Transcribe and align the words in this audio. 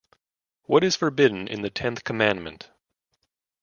What 0.63 0.83
is 0.83 0.95
forbidden 0.95 1.47
in 1.47 1.61
the 1.61 1.69
tenth 1.69 2.03
commandment? 2.03 2.71